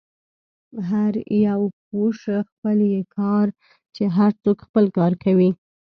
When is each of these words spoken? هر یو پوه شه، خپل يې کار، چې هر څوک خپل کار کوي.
هر 0.89 1.13
یو 1.47 1.61
پوه 1.85 2.09
شه، 2.21 2.37
خپل 2.49 2.77
يې 2.93 3.01
کار، 3.15 3.47
چې 3.95 4.03
هر 4.17 4.31
څوک 4.43 4.57
خپل 4.67 4.85
کار 4.97 5.13
کوي. 5.23 5.49